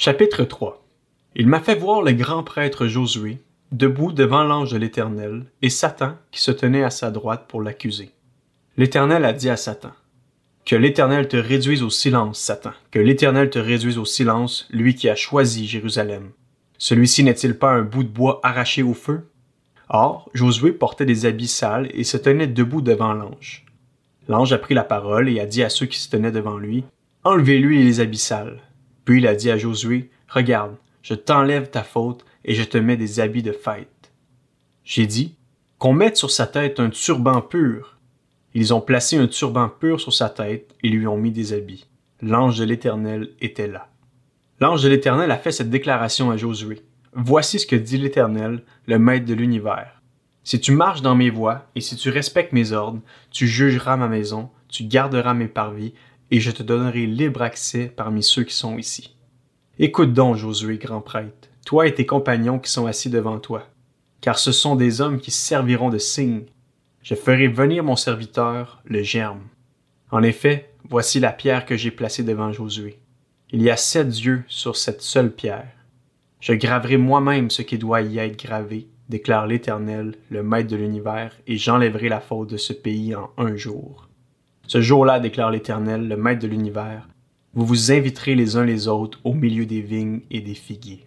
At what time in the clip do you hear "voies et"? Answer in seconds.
51.30-51.80